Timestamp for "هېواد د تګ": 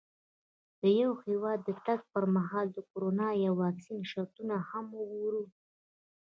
1.25-1.99